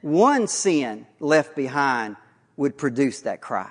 [0.00, 2.16] One sin left behind
[2.56, 3.70] would produce that cry.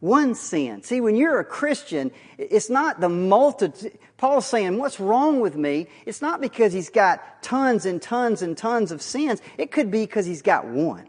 [0.00, 0.82] One sin.
[0.82, 3.98] See, when you're a Christian, it's not the multitude.
[4.16, 5.88] Paul's saying, what's wrong with me?
[6.06, 9.42] It's not because he's got tons and tons and tons of sins.
[9.56, 11.08] It could be because he's got one.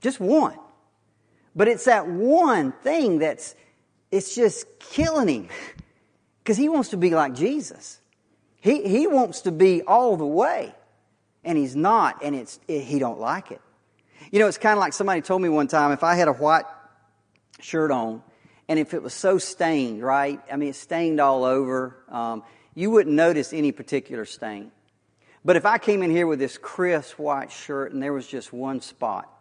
[0.00, 0.58] Just one.
[1.54, 3.54] But it's that one thing that's,
[4.10, 5.48] it's just killing him.
[6.42, 8.00] Because he wants to be like Jesus.
[8.62, 10.74] He, he wants to be all the way.
[11.44, 13.60] And he's not, and it's, it, he don't like it.
[14.32, 16.32] You know, it's kind of like somebody told me one time if I had a
[16.32, 16.64] white
[17.60, 18.22] shirt on
[18.68, 20.40] and if it was so stained, right?
[20.52, 22.42] I mean, it's stained all over, um,
[22.74, 24.70] you wouldn't notice any particular stain.
[25.44, 28.52] But if I came in here with this crisp white shirt and there was just
[28.52, 29.32] one spot,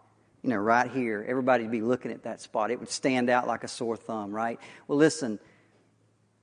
[0.44, 2.72] you know, right here, everybody would be looking at that spot.
[2.72, 4.60] It would stand out like a sore thumb, right?
[4.88, 5.40] Well, listen,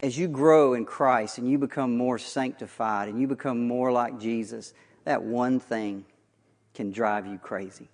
[0.01, 4.21] as you grow in Christ and you become more sanctified and you become more like
[4.21, 6.05] Jesus, that one thing
[6.75, 7.89] can drive you crazy.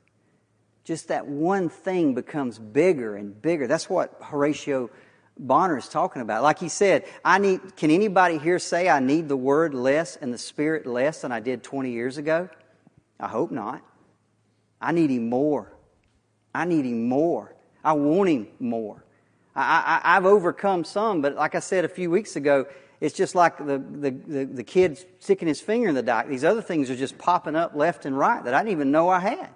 [0.85, 3.67] Just that one thing becomes bigger and bigger.
[3.67, 4.91] That's what Horatio
[5.39, 6.43] Bonar is talking about.
[6.43, 10.33] Like he said, I need, can anybody here say I need the word less and
[10.33, 12.49] the spirit less than I did 20 years ago?
[13.19, 13.83] I hope not.
[14.81, 15.73] I need him more.
[16.55, 17.55] I need him more.
[17.85, 19.05] I want him more.
[19.55, 22.67] I, I, I've overcome some, but like I said a few weeks ago,
[23.01, 26.29] it's just like the, the, the, the kid sticking his finger in the dike.
[26.29, 29.09] These other things are just popping up left and right that I didn't even know
[29.09, 29.51] I had.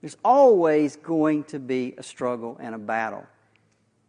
[0.00, 3.26] There's always going to be a struggle and a battle.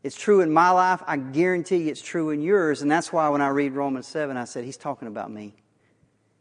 [0.03, 1.03] It's true in my life.
[1.05, 2.81] I guarantee it's true in yours.
[2.81, 5.53] And that's why when I read Romans 7, I said, He's talking about me.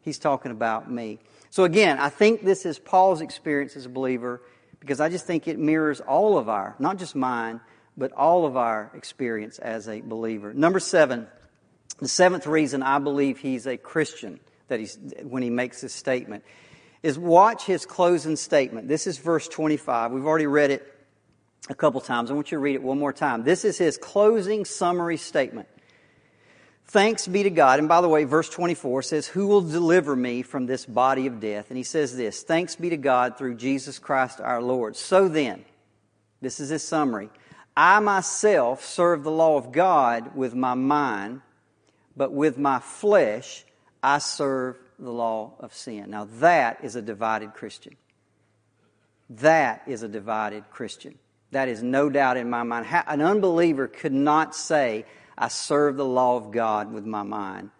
[0.02, 1.18] He's talking about me.
[1.50, 4.40] So again, I think this is Paul's experience as a believer
[4.78, 7.60] because I just think it mirrors all of our, not just mine,
[7.96, 10.54] but all of our experience as a believer.
[10.54, 11.26] Number seven,
[11.98, 16.44] the seventh reason I believe he's a Christian, that he's, when he makes this statement,
[17.02, 18.88] is watch his closing statement.
[18.88, 20.12] This is verse 25.
[20.12, 20.86] We've already read it
[21.68, 22.30] a couple times.
[22.30, 23.44] I want you to read it one more time.
[23.44, 25.68] This is his closing summary statement.
[26.86, 27.78] Thanks be to God.
[27.78, 31.38] And by the way, verse 24 says, Who will deliver me from this body of
[31.38, 31.66] death?
[31.68, 34.96] And he says this Thanks be to God through Jesus Christ our Lord.
[34.96, 35.64] So then,
[36.40, 37.30] this is his summary.
[37.76, 41.42] I myself serve the law of God with my mind,
[42.16, 43.64] but with my flesh
[44.02, 46.10] I serve the law of sin.
[46.10, 47.96] Now that is a divided Christian.
[49.30, 51.18] That is a divided Christian.
[51.52, 52.86] That is no doubt in my mind.
[52.90, 55.04] An unbeliever could not say,
[55.36, 57.70] I serve the law of God with my mind,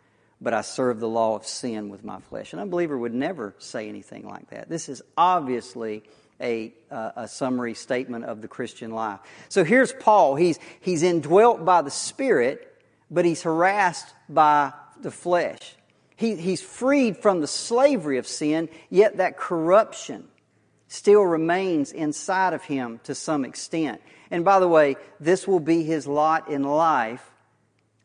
[0.41, 2.53] but I serve the law of sin with my flesh.
[2.53, 4.69] An unbeliever would never say anything like that.
[4.69, 6.03] This is obviously
[6.41, 9.21] a, uh, a summary statement of the Christian life.
[9.49, 10.37] So here's Paul.
[10.37, 12.67] He's, he's indwelt by the Spirit,
[13.11, 15.77] but he's harassed by the flesh.
[16.21, 20.29] He, he's freed from the slavery of sin, yet that corruption
[20.87, 24.03] still remains inside of him to some extent.
[24.31, 27.25] And by the way, this will be his lot in life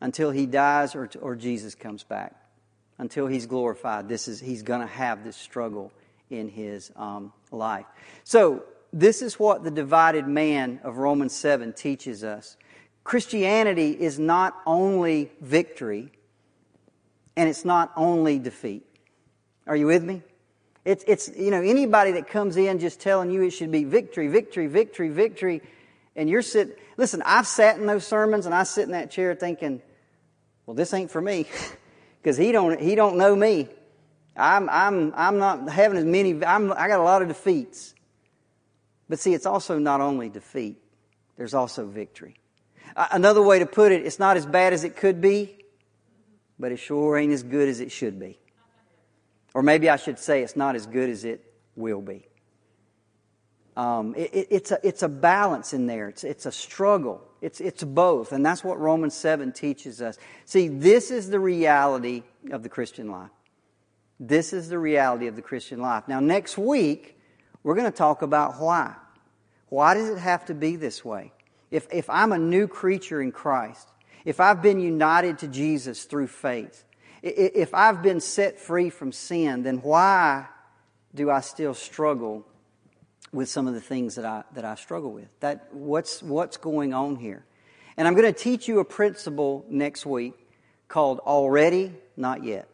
[0.00, 2.34] until he dies or, or Jesus comes back.
[2.96, 5.92] Until he's glorified, this is, he's going to have this struggle
[6.30, 7.84] in his um, life.
[8.24, 12.56] So, this is what the divided man of Romans 7 teaches us.
[13.04, 16.12] Christianity is not only victory,
[17.36, 18.84] and it's not only defeat.
[19.66, 20.22] Are you with me?
[20.84, 24.28] It's, it's, you know, anybody that comes in just telling you it should be victory,
[24.28, 25.62] victory, victory, victory,
[26.14, 29.34] and you're sitting, listen, I've sat in those sermons and I sit in that chair
[29.34, 29.82] thinking,
[30.64, 31.46] well, this ain't for me.
[32.22, 33.68] Because he don't, he don't know me.
[34.36, 37.94] I'm, I'm, I'm not having as many, I'm, I got a lot of defeats.
[39.08, 40.82] But see, it's also not only defeat,
[41.36, 42.34] there's also victory.
[42.96, 45.56] Another way to put it, it's not as bad as it could be,
[46.58, 48.38] but it sure ain't as good as it should be.
[49.54, 51.42] Or maybe I should say it's not as good as it
[51.76, 52.26] will be.
[53.76, 56.08] Um, it, it, it's, a, it's a balance in there.
[56.08, 57.22] It's, it's a struggle.
[57.42, 58.32] It's, it's both.
[58.32, 60.18] And that's what Romans 7 teaches us.
[60.46, 63.30] See, this is the reality of the Christian life.
[64.18, 66.08] This is the reality of the Christian life.
[66.08, 67.18] Now, next week,
[67.62, 68.94] we're going to talk about why.
[69.68, 71.32] Why does it have to be this way?
[71.70, 73.88] If, if I'm a new creature in Christ,
[74.26, 76.84] if I've been united to Jesus through faith,
[77.22, 80.46] if I've been set free from sin, then why
[81.14, 82.44] do I still struggle
[83.32, 85.28] with some of the things that I, that I struggle with?
[85.40, 87.44] That, what's, what's going on here?
[87.96, 90.34] And I'm going to teach you a principle next week
[90.88, 92.68] called already, not yet.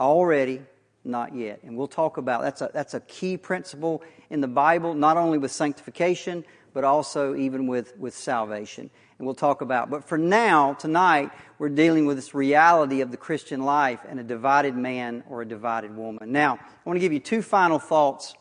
[0.00, 0.62] Already,
[1.04, 1.60] not yet.
[1.62, 5.36] And we'll talk about that's a, that's a key principle in the Bible, not only
[5.36, 8.88] with sanctification, but also even with, with salvation
[9.22, 9.88] we'll talk about.
[9.90, 14.24] But for now, tonight, we're dealing with this reality of the Christian life and a
[14.24, 16.32] divided man or a divided woman.
[16.32, 18.34] Now, I want to give you two final thoughts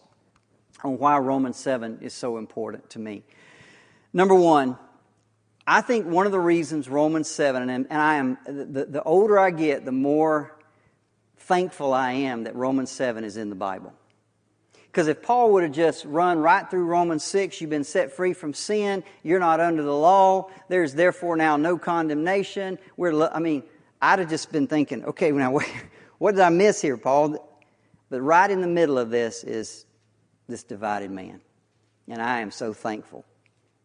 [0.83, 3.23] on why Romans 7 is so important to me.
[4.13, 4.77] Number one,
[5.65, 9.51] I think one of the reasons Romans 7, and, I am, the, the older I
[9.51, 10.57] get, the more
[11.37, 13.93] thankful I am that Romans 7 is in the Bible.
[14.91, 18.33] Because if Paul would have just run right through Romans 6, you've been set free
[18.33, 22.77] from sin, you're not under the law, there's therefore now no condemnation.
[22.97, 23.63] We're, I mean,
[24.01, 25.57] I'd have just been thinking, okay, now
[26.17, 27.47] what did I miss here, Paul?
[28.09, 29.85] But right in the middle of this is
[30.49, 31.39] this divided man.
[32.09, 33.23] And I am so thankful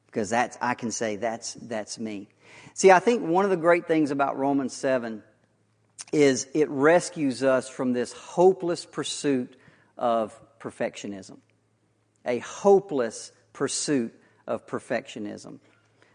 [0.06, 2.28] because that's, I can say that's, that's me.
[2.74, 5.22] See, I think one of the great things about Romans 7
[6.12, 9.56] is it rescues us from this hopeless pursuit
[9.96, 10.36] of
[10.66, 11.38] perfectionism.
[12.24, 14.12] A hopeless pursuit
[14.46, 15.60] of perfectionism.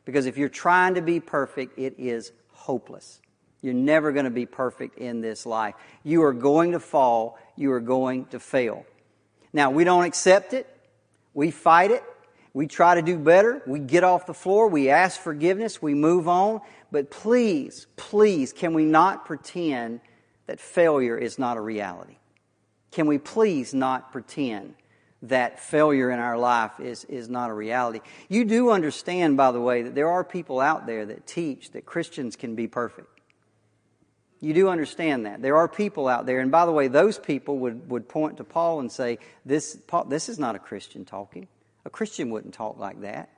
[0.04, 3.22] Because if you're trying to be perfect, it is hopeless.
[3.62, 5.76] You're never going to be perfect in this life.
[6.04, 7.38] You are going to fall.
[7.56, 8.86] You are going to fail.
[9.54, 10.68] Now, we don't accept it.
[11.34, 12.04] We fight it.
[12.54, 13.62] We try to do better.
[13.66, 14.68] We get off the floor.
[14.68, 15.82] We ask forgiveness.
[15.82, 16.62] We move on.
[16.92, 20.02] But please, please, can we not pretend
[20.48, 22.18] that failure is not a reality?
[22.92, 24.76] Can we please not pretend
[25.24, 28.02] that failure in our life is, is not a reality?
[28.28, 31.86] You do understand, by the way, that there are people out there that teach that
[31.86, 33.08] Christians can be perfect.
[34.42, 35.42] You do understand that.
[35.42, 38.44] There are people out there, and by the way, those people would, would point to
[38.44, 41.48] Paul and say, this, Paul, this is not a Christian talking.
[41.86, 43.30] A Christian wouldn't talk like that.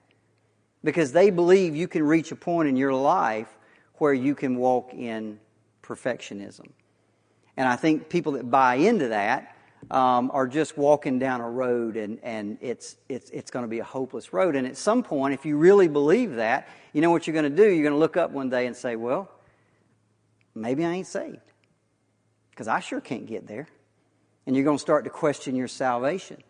[0.83, 3.53] Because they believe you can reach a point in your life
[3.95, 5.39] where you can walk in
[5.81, 6.69] perfectionism.
[7.57, 9.55] And I think people that buy into that
[9.91, 13.79] um, are just walking down a road and, and it's, it's, it's going to be
[13.79, 14.55] a hopeless road.
[14.55, 17.49] And at some point, if you really believe that, you know what you're going to
[17.49, 17.69] do?
[17.69, 19.29] You're going to look up one day and say, well,
[20.55, 21.37] maybe I ain't saved.
[22.49, 23.67] Because I sure can't get there.
[24.45, 26.43] And you're going to start to question your salvation.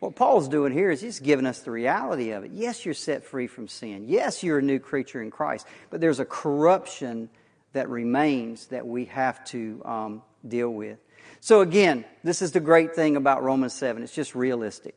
[0.00, 2.50] What Paul's doing here is he's giving us the reality of it.
[2.52, 4.04] Yes, you're set free from sin.
[4.06, 5.66] Yes, you're a new creature in Christ.
[5.90, 7.30] But there's a corruption
[7.74, 10.98] that remains that we have to um, deal with.
[11.40, 14.02] So, again, this is the great thing about Romans 7.
[14.02, 14.94] It's just realistic.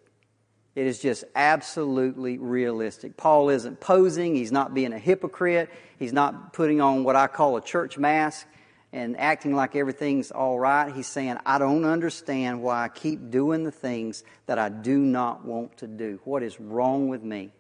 [0.76, 3.18] It is just absolutely realistic.
[3.18, 4.36] Paul isn't posing.
[4.36, 5.70] He's not being a hypocrite.
[5.98, 8.48] He's not putting on what I call a church mask
[8.94, 10.94] and acting like everything's all right.
[10.94, 15.44] He's saying, I don't understand why I keep doing the things that I do not
[15.44, 16.20] want to do.
[16.24, 17.52] What is wrong with me?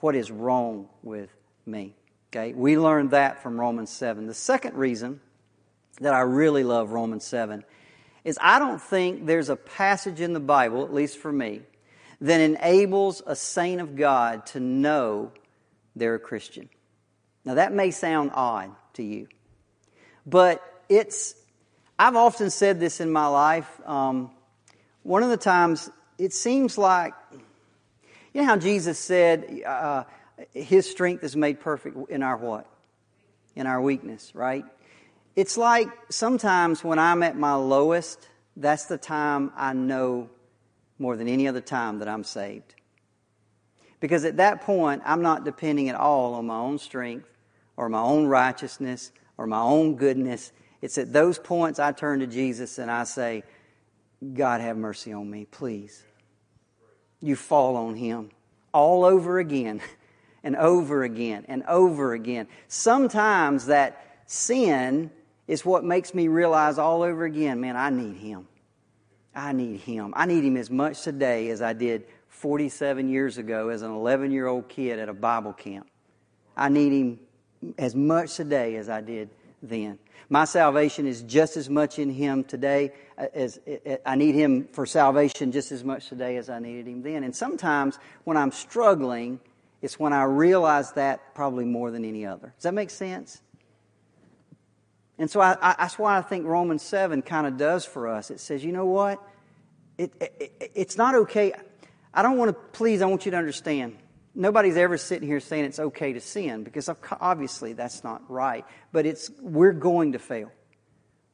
[0.00, 1.30] What is wrong with
[1.66, 1.96] me?
[2.36, 4.26] Okay, we learned that from Romans 7.
[4.26, 5.20] The second reason
[6.00, 7.62] that I really love Romans 7
[8.24, 11.60] is I don't think there's a passage in the Bible, at least for me,
[12.20, 15.30] that enables a saint of God to know
[15.94, 16.68] they're a Christian.
[17.44, 19.28] Now, that may sound odd to you,
[20.26, 21.36] but it's,
[22.00, 23.80] I've often said this in my life.
[23.86, 24.32] Um,
[25.04, 27.14] one of the times, it seems like,
[28.32, 30.02] you know how Jesus said, uh,
[30.52, 32.66] His strength is made perfect in our what?
[33.54, 34.64] In our weakness, right?
[35.36, 40.30] It's like sometimes when I'm at my lowest, that's the time I know
[40.98, 42.74] more than any other time that I'm saved.
[44.00, 47.28] Because at that point, I'm not depending at all on my own strength
[47.76, 50.52] or my own righteousness or my own goodness.
[50.82, 53.42] It's at those points I turn to Jesus and I say,
[54.34, 56.02] God, have mercy on me, please.
[57.20, 58.30] You fall on Him
[58.72, 59.80] all over again
[60.44, 62.46] and over again and over again.
[62.68, 65.10] Sometimes that sin
[65.48, 68.46] is what makes me realize all over again, man, I need Him.
[69.34, 70.12] I need Him.
[70.16, 74.30] I need Him as much today as I did 47 years ago as an 11
[74.30, 75.88] year old kid at a Bible camp.
[76.56, 77.20] I need Him
[77.78, 79.30] as much today as I did
[79.62, 79.98] then.
[80.28, 84.34] My salvation is just as much in Him today uh, as uh, uh, I need
[84.34, 87.24] Him for salvation just as much today as I needed Him then.
[87.24, 89.40] And sometimes when I'm struggling,
[89.84, 92.54] it's when I realize that probably more than any other.
[92.56, 93.42] Does that make sense?
[95.18, 98.30] And so I, I, that's why I think Romans 7 kind of does for us.
[98.30, 99.22] It says, you know what?
[99.98, 101.52] It, it, it's not okay.
[102.14, 103.98] I don't want to, please, I want you to understand.
[104.34, 106.88] Nobody's ever sitting here saying it's okay to sin because
[107.20, 108.64] obviously that's not right.
[108.90, 110.50] But it's, we're going to fail.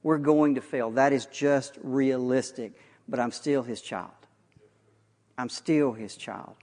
[0.02, 0.90] We're going to fail.
[0.90, 2.72] That is just realistic.
[3.08, 4.10] But I'm still his child.
[5.38, 6.56] I'm still his child.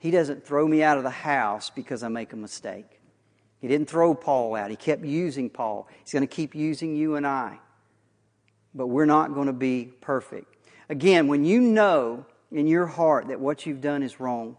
[0.00, 3.00] He doesn't throw me out of the house because I make a mistake.
[3.60, 4.70] He didn't throw Paul out.
[4.70, 5.86] He kept using Paul.
[6.02, 7.58] He's going to keep using you and I.
[8.74, 10.56] But we're not going to be perfect.
[10.88, 14.56] Again, when you know in your heart that what you've done is wrong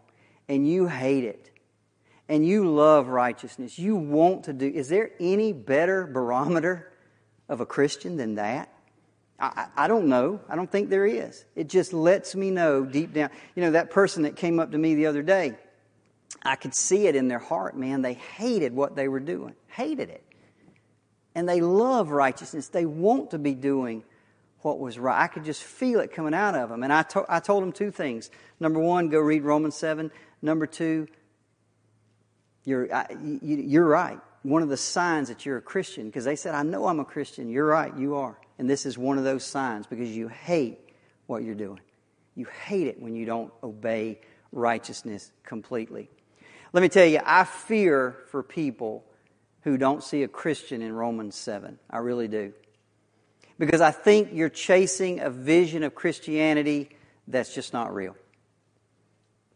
[0.48, 1.50] and you hate it
[2.28, 6.92] and you love righteousness, you want to do, is there any better barometer
[7.48, 8.71] of a Christian than that?
[9.38, 10.40] I, I, don't know.
[10.48, 11.44] I don't think there is.
[11.56, 13.30] It just lets me know deep down.
[13.56, 15.56] You know, that person that came up to me the other day,
[16.42, 18.02] I could see it in their heart, man.
[18.02, 20.22] They hated what they were doing, hated it.
[21.34, 22.68] And they love righteousness.
[22.68, 24.04] They want to be doing
[24.60, 25.20] what was right.
[25.20, 26.82] I could just feel it coming out of them.
[26.82, 28.30] And I, to- I told them two things.
[28.60, 30.10] Number one, go read Romans 7.
[30.40, 31.08] Number two,
[32.64, 34.20] you're, I, you, you're right.
[34.42, 37.04] One of the signs that you're a Christian, because they said, I know I'm a
[37.04, 37.48] Christian.
[37.48, 38.36] You're right, you are.
[38.62, 40.78] And this is one of those signs because you hate
[41.26, 41.80] what you're doing.
[42.36, 44.20] You hate it when you don't obey
[44.52, 46.08] righteousness completely.
[46.72, 49.04] Let me tell you, I fear for people
[49.62, 51.76] who don't see a Christian in Romans 7.
[51.90, 52.52] I really do.
[53.58, 56.90] Because I think you're chasing a vision of Christianity
[57.26, 58.14] that's just not real.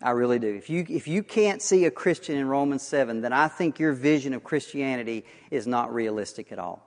[0.03, 0.53] I really do.
[0.53, 3.93] If you, if you can't see a Christian in Romans 7, then I think your
[3.93, 6.86] vision of Christianity is not realistic at all.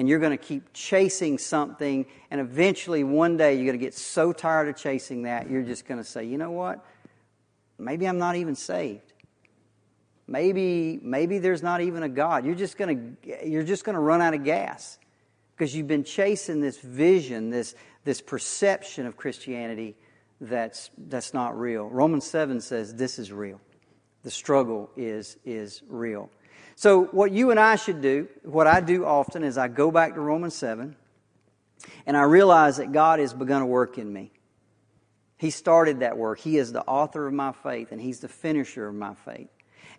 [0.00, 3.92] And you're going to keep chasing something, and eventually one day you're going to get
[3.92, 6.82] so tired of chasing that, you're just going to say, you know what?
[7.78, 9.12] Maybe I'm not even saved.
[10.26, 12.46] Maybe, maybe there's not even a God.
[12.46, 14.98] You're just going to, you're just going to run out of gas
[15.54, 17.74] because you've been chasing this vision, this,
[18.04, 19.96] this perception of Christianity
[20.40, 21.84] that's, that's not real.
[21.84, 23.60] Romans 7 says this is real.
[24.22, 26.30] The struggle is, is real.
[26.80, 30.14] So, what you and I should do, what I do often, is I go back
[30.14, 30.96] to Romans 7
[32.06, 34.32] and I realize that God has begun a work in me.
[35.36, 36.38] He started that work.
[36.38, 39.50] He is the author of my faith and He's the finisher of my faith.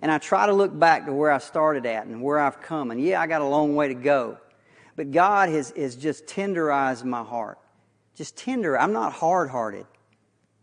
[0.01, 2.89] And I try to look back to where I started at and where I've come.
[2.89, 4.39] And yeah, I got a long way to go.
[4.95, 7.59] But God has, has just tenderized my heart.
[8.15, 8.75] Just tender.
[8.75, 9.85] I'm not hard hearted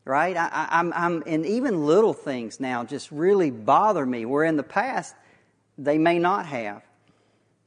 [0.04, 0.38] right?
[0.38, 4.62] I, I'm, I'm, and even little things now just really bother me, where in the
[4.62, 5.14] past
[5.78, 6.82] they may not have.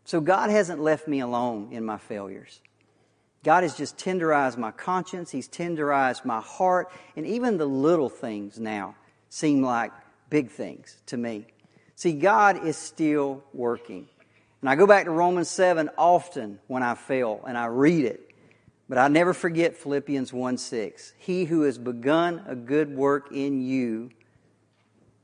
[0.03, 2.59] So God hasn't left me alone in my failures.
[3.43, 8.59] God has just tenderized my conscience, He's tenderized my heart, and even the little things
[8.59, 8.95] now
[9.29, 9.91] seem like
[10.29, 11.47] big things to me.
[11.95, 14.07] See, God is still working.
[14.61, 18.27] And I go back to Romans 7 often when I fail and I read it.
[18.87, 21.13] But I never forget Philippians 1 6.
[21.17, 24.11] He who has begun a good work in you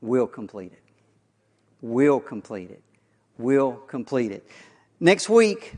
[0.00, 0.87] will complete it.
[1.80, 2.82] Will complete it.
[3.38, 4.46] Will complete it.
[5.00, 5.74] Next week,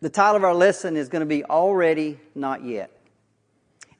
[0.00, 2.90] the title of our lesson is going to be Already Not Yet.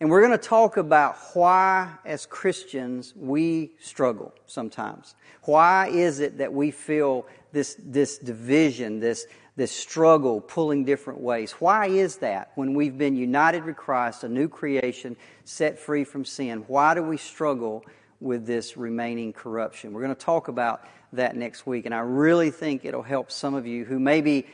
[0.01, 5.15] And we're going to talk about why, as Christians, we struggle sometimes.
[5.43, 9.27] Why is it that we feel this, this division, this,
[9.57, 11.53] this struggle pulling different ways.
[11.53, 12.53] Why is that?
[12.55, 17.03] When we've been united with Christ, a new creation, set free from sin, why do
[17.03, 17.85] we struggle
[18.21, 19.93] with this remaining corruption?
[19.93, 23.55] We're going to talk about that next week, and I really think it'll help some
[23.55, 24.47] of you who maybe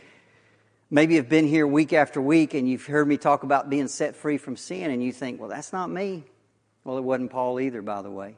[0.88, 4.14] maybe have been here week after week and you've heard me talk about being set
[4.14, 6.22] free from sin and you think, well, that's not me.
[6.84, 8.36] Well, it wasn't Paul either, by the way.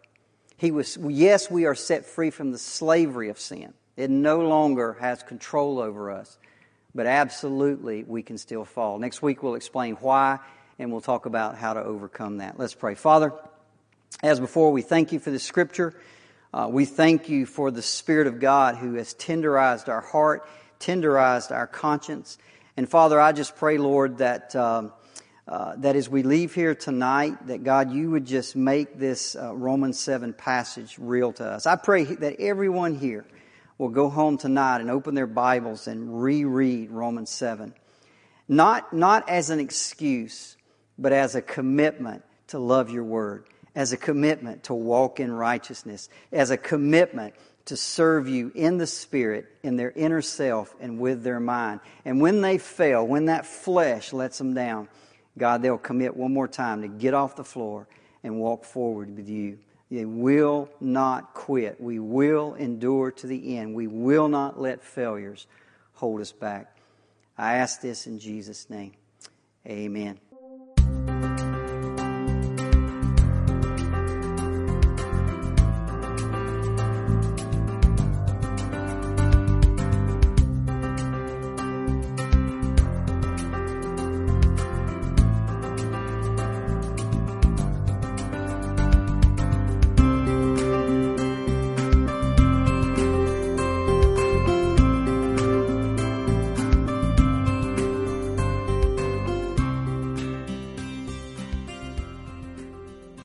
[0.56, 3.74] He was, yes, we are set free from the slavery of sin.
[3.98, 6.38] It no longer has control over us
[6.94, 8.98] but absolutely we can still fall.
[8.98, 10.40] Next week we'll explain why
[10.78, 12.58] and we'll talk about how to overcome that.
[12.58, 12.94] Let's pray.
[12.94, 13.32] Father,
[14.22, 15.94] as before, we thank you for the scripture.
[16.58, 20.48] Uh, we thank you for the Spirit of God who has tenderized our heart,
[20.80, 22.36] tenderized our conscience.
[22.76, 24.56] And Father, I just pray, Lord, that.
[24.56, 24.92] Um,
[25.46, 29.54] uh, that as we leave here tonight, that God, you would just make this uh,
[29.54, 31.64] Romans 7 passage real to us.
[31.64, 33.24] I pray that everyone here
[33.78, 37.72] will go home tonight and open their Bibles and reread Romans 7.
[38.46, 40.58] Not, not as an excuse,
[40.98, 46.08] but as a commitment to love your word, as a commitment to walk in righteousness,
[46.32, 47.34] as a commitment
[47.66, 51.80] to serve you in the spirit, in their inner self, and with their mind.
[52.04, 54.88] And when they fail, when that flesh lets them down,
[55.36, 57.86] God, they'll commit one more time to get off the floor
[58.24, 59.58] and walk forward with you.
[59.90, 61.80] They will not quit.
[61.80, 63.74] We will endure to the end.
[63.74, 65.46] We will not let failures
[65.94, 66.76] hold us back.
[67.36, 68.92] I ask this in Jesus' name.
[69.66, 70.18] Amen.